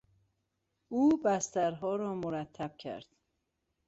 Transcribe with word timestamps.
او 0.89 1.17
بسترها 1.25 1.95
را 1.95 2.15
مرتب 2.15 2.77
کرد. 2.77 3.05